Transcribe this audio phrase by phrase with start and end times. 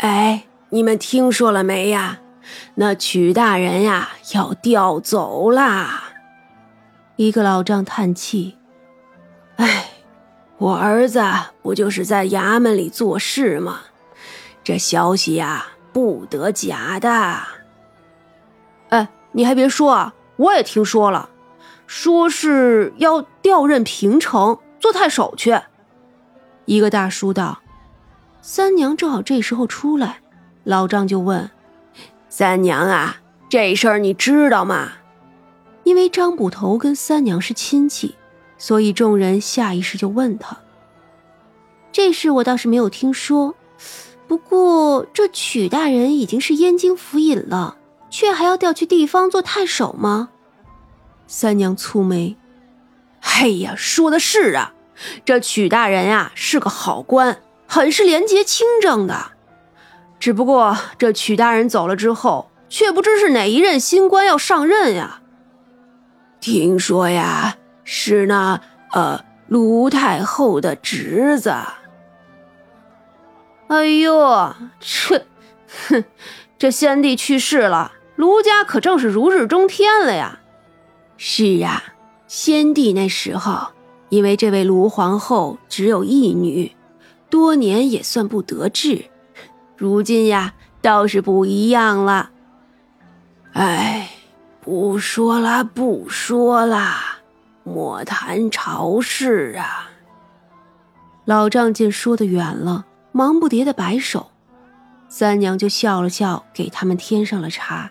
[0.00, 2.20] 哎，你们听说了没呀？
[2.76, 6.04] 那曲大人呀要调走啦！
[7.16, 8.56] 一个老丈叹气
[9.56, 9.90] ：“哎，
[10.56, 11.22] 我儿子
[11.62, 13.80] 不就是在衙门里做事吗？
[14.64, 17.42] 这消息呀不得假的。
[18.88, 21.28] 哎，你还别说啊，我也听说了，
[21.86, 25.60] 说是要调任平城做太守去。”
[26.64, 27.59] 一个大叔道。
[28.42, 30.20] 三娘正好这时候出来，
[30.64, 31.50] 老丈就问
[32.28, 33.16] ：“三娘啊，
[33.48, 34.92] 这事儿你知道吗？”
[35.84, 38.14] 因为张捕头跟三娘是亲戚，
[38.58, 40.58] 所以众人下意识就问他。
[41.92, 43.54] 这事我倒是没有听说，
[44.26, 47.76] 不过这曲大人已经是燕京府尹了，
[48.08, 50.30] 却还要调去地方做太守吗？
[51.26, 52.36] 三娘蹙眉
[53.20, 54.74] ：“嘿呀，说的是啊，
[55.24, 59.30] 这曲大人呀是个好官。”很是廉洁清正的，
[60.18, 65.22] 只不过这曲大人走了之后，却不知是哪一任新官要上任呀。
[66.40, 71.54] 听说呀，是那呃卢太后的侄子。
[73.68, 75.24] 哎呦，这，
[75.86, 76.04] 哼，
[76.58, 80.40] 这先帝去世了，卢家可正是如日中天了呀。
[81.16, 81.84] 是呀，
[82.26, 83.68] 先帝那时候，
[84.08, 86.72] 因为这位卢皇后只有一女。
[87.30, 89.04] 多年也算不得志，
[89.76, 92.30] 如今呀倒是不一样了。
[93.52, 94.10] 哎，
[94.60, 96.92] 不说了，不说了，
[97.64, 99.90] 莫谈朝事啊。
[101.24, 104.30] 老丈见说得远了，忙不迭的摆手，
[105.08, 107.90] 三娘就笑了笑，给他们添上了茶。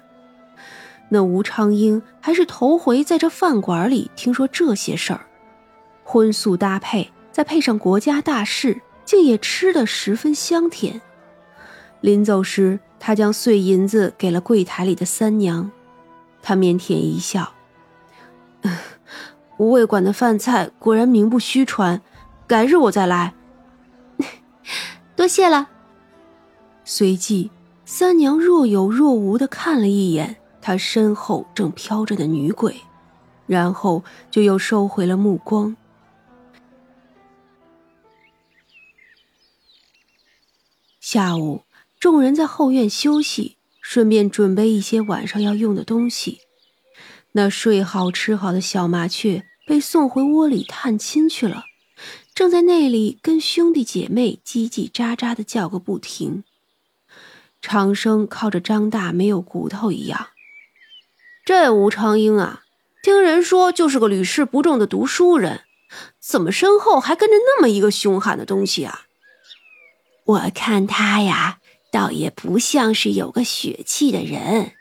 [1.10, 5.22] 那吴昌英还是头回在这饭馆里听说这些事儿，
[6.04, 8.82] 荤素搭配，再配上国家大事。
[9.10, 11.02] 竟也吃得十分香甜。
[12.00, 15.72] 临走时，他将碎银子给了柜台里的三娘，
[16.44, 17.54] 他腼腆一笑
[19.58, 22.04] ：“无味馆的饭菜果然名不虚传，
[22.46, 23.34] 改日我再来。
[25.18, 25.70] ”多谢了。
[26.86, 27.50] 随即，
[27.86, 32.80] 三娘若有若无的看了一眼他身后正飘着的女鬼，
[33.48, 35.76] 然后就又收回了目光。
[41.12, 41.64] 下午，
[42.00, 46.42] 众人在后院休息，顺便准备一些晚上要用的东西。
[47.32, 51.64] 那睡好吃好的小麻雀被送回窝里探亲去了，
[52.36, 56.44] 正在那里跟兄弟姐妹叽叽喳喳的叫个不停。
[57.60, 60.28] 长生靠着张大没有骨头一样。
[61.44, 62.62] 这吴长英啊，
[63.02, 65.62] 听人说就是个屡试不中的读书人，
[66.20, 69.08] 怎么身后还跟着那么一个凶悍的东西啊？
[70.30, 71.60] 我看他呀，
[71.92, 74.74] 倒也不像是有个血气的人，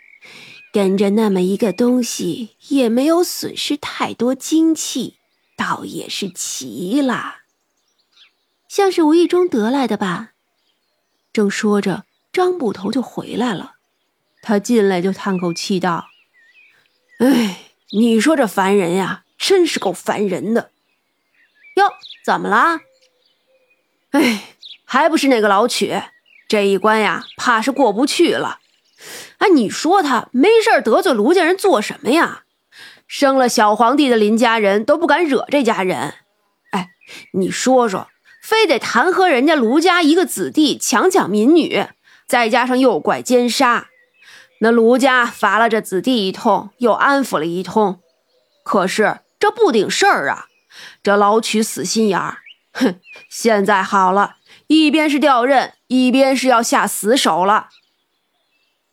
[0.75, 5.17] 跟着那么一个东西，也没有损失太多精气，
[5.57, 7.37] 倒也是奇了。
[8.69, 10.33] 像是无意中得来的吧？
[11.33, 13.77] 正说着，张捕头就回来了。
[14.43, 16.09] 他进来就叹口气道
[17.21, 20.73] ：“哎，你说这烦人呀，真是够烦人的。
[21.77, 21.91] 哟，
[22.23, 22.83] 怎么了？
[24.11, 24.57] 哎。”
[24.91, 26.03] 还不是那个老曲，
[26.49, 28.61] 这一关呀，怕是过不去了。
[29.37, 32.45] 哎，你说他没事得罪卢家人做什么呀？
[33.07, 36.15] 生了小皇帝的林家人都不敢惹这家人。
[36.71, 36.89] 哎，
[37.35, 38.09] 你说说，
[38.43, 41.87] 非得弹劾人家卢家一个子弟强抢民女，
[42.27, 43.89] 再加上诱拐奸杀，
[44.63, 48.01] 那卢家罚了这子弟一通，又安抚了一通。
[48.65, 50.47] 可是这不顶事儿啊！
[51.03, 52.39] 这老曲死心眼儿，
[52.73, 54.37] 哼，现在好了。
[54.69, 57.69] 一边是调任，一边是要下死手了。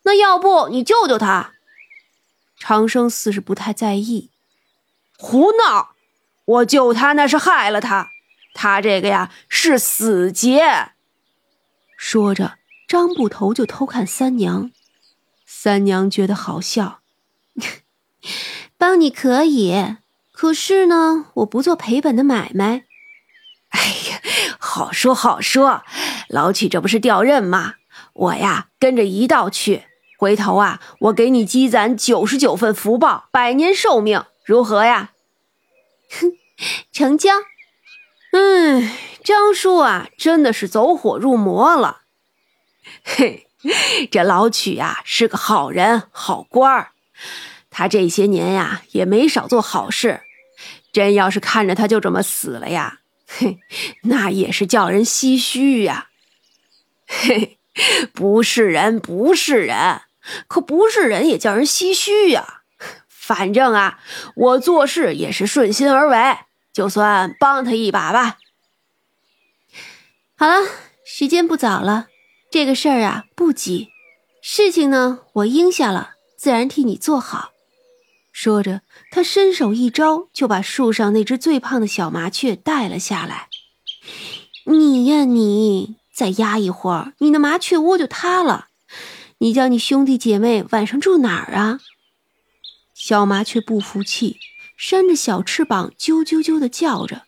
[0.03, 1.53] 那要不你救救他？
[2.57, 4.31] 长生似是不太在意。
[5.17, 5.95] 胡闹！
[6.45, 8.09] 我救他那是害了他，
[8.53, 10.91] 他这个呀是死劫。
[11.97, 12.57] 说着，
[12.87, 14.71] 张捕头就偷看三娘。
[15.45, 17.01] 三娘觉得好笑，
[18.77, 19.97] 帮你可以，
[20.31, 22.85] 可是呢，我不做赔本的买卖。
[23.69, 23.81] 哎
[24.11, 24.14] 呀！
[24.75, 25.83] 好说好说，
[26.27, 27.75] 老曲这不是调任吗？
[28.11, 29.85] 我呀跟着一道去，
[30.19, 35.11] 回头啊我给你积攒九十九份福报，百年寿命，如何呀？
[36.11, 36.33] 哼，
[36.91, 37.31] 成交。
[38.33, 38.91] 嗯，
[39.23, 42.01] 张叔啊真的是走火入魔了。
[43.01, 43.47] 嘿，
[44.11, 46.89] 这老曲呀是个好人好官儿，
[47.69, 50.19] 他这些年呀也没少做好事，
[50.91, 52.99] 真要是看着他就这么死了呀。
[53.27, 53.59] 嘿，
[54.03, 56.09] 那也是叫人唏嘘呀。
[57.07, 57.57] 嘿，
[58.13, 60.01] 不是人，不是人，
[60.47, 62.61] 可不是人也叫人唏嘘呀。
[63.07, 63.99] 反正啊，
[64.35, 66.37] 我做事也是顺心而为，
[66.71, 68.37] 就算帮他一把吧。
[70.37, 70.67] 好了，
[71.03, 72.07] 时间不早了，
[72.51, 73.89] 这个事儿啊不急，
[74.43, 77.54] 事情呢我应下了，自然替你做好。
[78.45, 83.47] 说着，他伸手一招，就把树上那只最胖的小麻雀带了下来。
[84.65, 88.67] 你呀，你再压一会儿，你的麻雀窝就塌了。
[89.39, 91.79] 你叫你兄弟姐妹晚上住哪儿啊？
[92.93, 94.37] 小麻雀不服气，
[94.77, 97.23] 扇着小翅膀，啾啾啾的叫着，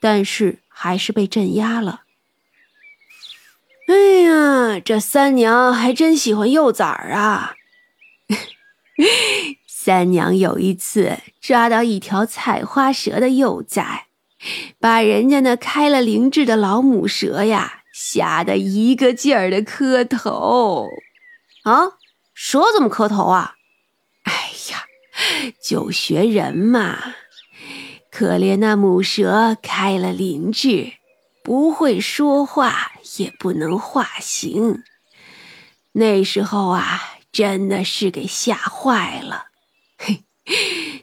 [0.00, 2.02] 但是还是被镇压了。
[3.86, 7.54] 哎呀，这三娘还真喜欢幼崽儿啊！
[9.80, 14.08] 三娘有一次抓到一条采花蛇的幼崽。
[14.80, 20.88] 把人家那开了灵智的老母蛇呀，吓得一个劲儿的磕头。
[21.62, 21.92] 啊，
[22.34, 23.54] 蛇怎么磕头啊？
[24.24, 24.32] 哎
[24.72, 24.82] 呀，
[25.62, 27.14] 就学人嘛。
[28.10, 30.94] 可怜那母蛇开了灵智，
[31.44, 34.82] 不会说话，也不能化形。
[35.92, 39.44] 那时候啊，真的是给吓坏了。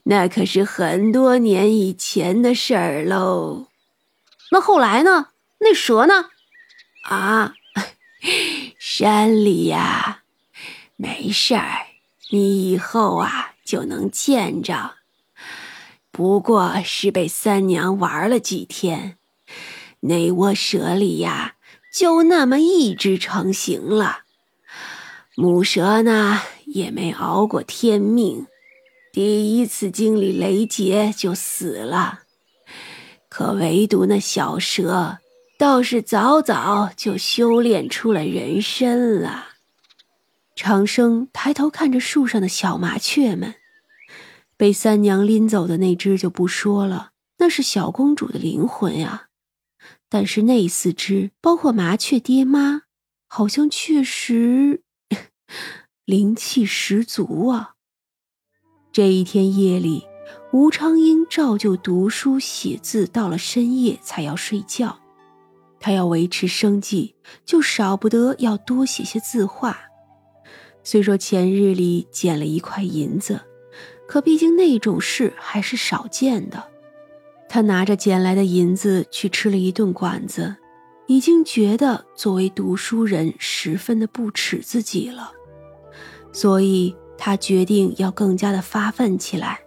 [0.07, 3.67] 那可是很多年以前的事儿喽。
[4.51, 5.29] 那后来呢？
[5.59, 6.29] 那蛇呢？
[7.09, 7.53] 啊，
[8.77, 10.21] 山里呀，
[10.95, 11.87] 没事儿，
[12.29, 14.95] 你以后啊就能见着。
[16.11, 19.17] 不过是被三娘玩了几天，
[20.01, 21.55] 那窝蛇里呀，
[21.91, 24.19] 就那么一只成型了。
[25.35, 28.47] 母蛇呢，也没熬过天命。
[29.15, 32.23] 第一次经历雷劫就死了，
[33.29, 35.19] 可唯独那小蛇
[35.57, 39.51] 倒是早早就修炼出了人身了。
[40.53, 43.55] 长生抬头看着树上的小麻雀们，
[44.57, 49.29] 被三娘拎走的那只就不说了，那是小公主的灵魂呀。
[50.09, 52.81] 但是那四只，包括麻雀爹妈，
[53.29, 54.83] 好像确实
[56.03, 57.74] 灵气十足啊。
[58.95, 60.07] 这一天夜里，
[60.53, 64.97] 吴昌英照旧读书写字，到了深夜才要睡觉。
[65.81, 67.13] 他要维持生计，
[67.43, 69.77] 就少不得要多写些字画。
[70.81, 73.41] 虽说前日里捡了一块银子，
[74.07, 76.63] 可毕竟那种事还是少见的。
[77.49, 80.55] 他拿着捡来的银子去吃了一顿馆子，
[81.07, 85.33] 已经觉得作为读书人十分的不耻自己了，
[86.31, 86.95] 所以。
[87.17, 89.59] 他决定要更加的发奋起来。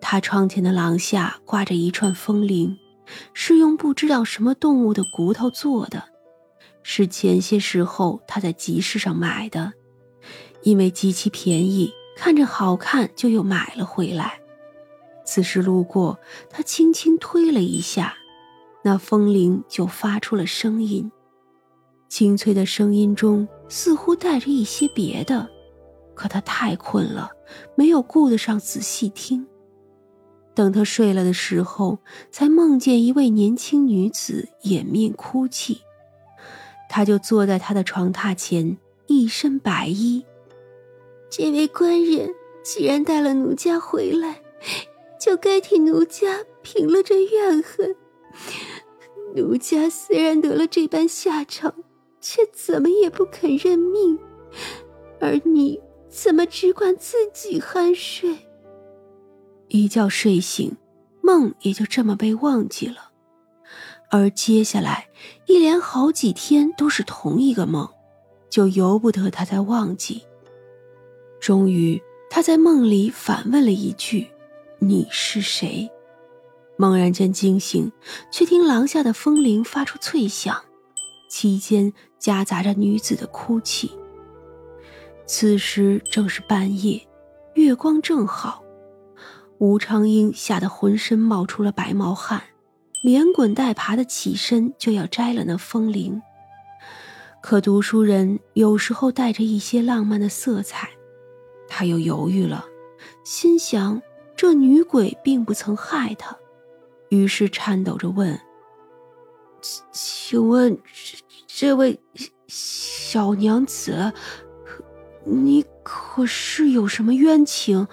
[0.00, 2.76] 他窗前的廊下挂着一串风铃，
[3.32, 6.04] 是用不知道什么动物的骨头做的，
[6.82, 9.72] 是前些时候他在集市上买的，
[10.62, 14.40] 因为极其便宜，看着好看，就又买了回来。
[15.24, 16.18] 此时路过，
[16.50, 18.14] 他轻轻推了一下，
[18.82, 21.10] 那风铃就发出了声音，
[22.08, 25.48] 清脆的声音中似乎带着一些别的。
[26.14, 27.30] 可他太困了，
[27.74, 29.46] 没有顾得上仔细听。
[30.54, 31.98] 等他睡了的时候，
[32.30, 35.80] 才梦见一位年轻女子掩面哭泣。
[36.90, 38.76] 他就坐在她的床榻前，
[39.06, 40.22] 一身白衣。
[41.30, 42.28] 这位官人
[42.62, 44.42] 既然带了奴家回来，
[45.18, 47.96] 就该替奴家平了这怨恨。
[49.34, 51.74] 奴家虽然得了这般下场，
[52.20, 54.18] 却怎么也不肯认命，
[55.18, 55.80] 而你。
[56.12, 58.36] 怎么只管自己酣睡？
[59.68, 60.76] 一觉睡醒，
[61.22, 63.10] 梦也就这么被忘记了。
[64.10, 65.08] 而接下来
[65.46, 67.88] 一连好几天都是同一个梦，
[68.50, 70.22] 就由不得他再忘记。
[71.40, 74.28] 终于，他在梦里反问了一句
[74.80, 75.90] ：“你是谁？”
[76.76, 77.90] 猛然间惊醒，
[78.30, 80.62] 却听廊下的风铃发出脆响，
[81.30, 83.90] 期间夹杂着女子的哭泣。
[85.26, 87.00] 此时正是半夜，
[87.54, 88.62] 月光正好。
[89.58, 92.42] 吴昌英吓得浑身冒出了白毛汗，
[93.02, 96.20] 连滚带爬的起身就要摘了那风铃。
[97.40, 100.90] 可读书人有时候带着一些浪漫的色彩，
[101.68, 102.64] 他又犹豫了，
[103.24, 104.02] 心想
[104.36, 106.36] 这女鬼并不曾害他，
[107.08, 108.38] 于是颤抖着问
[109.92, 110.76] ：“请问，
[111.46, 112.00] 这位
[112.48, 114.12] 小娘子？”
[115.24, 117.88] 你可是有什么冤情？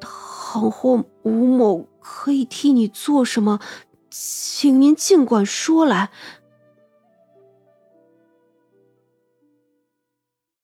[0.00, 3.60] 倘或吴某可以替你做什么，
[4.10, 6.10] 请您尽管说来。